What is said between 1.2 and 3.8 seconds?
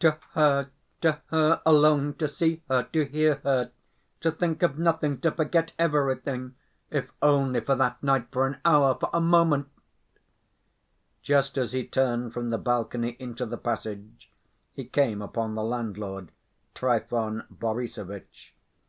her alone, to see her, to hear her,